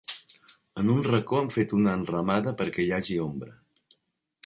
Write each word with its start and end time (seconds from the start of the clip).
En 0.83 0.89
un 0.93 1.03
racó 1.09 1.39
han 1.43 1.51
fet 1.57 1.77
una 1.81 1.95
enramada 1.99 2.57
perquè 2.63 2.89
hi 2.89 2.91
hagi 3.01 3.23
ombra. 3.31 3.55